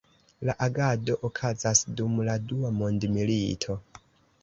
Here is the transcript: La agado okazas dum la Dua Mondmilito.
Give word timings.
La 0.47 0.55
agado 0.67 1.17
okazas 1.29 1.83
dum 2.01 2.19
la 2.31 2.41
Dua 2.49 2.75
Mondmilito. 2.83 3.81